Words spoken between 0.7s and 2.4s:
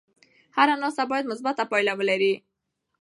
ناسته باید مثبته پایله ولري.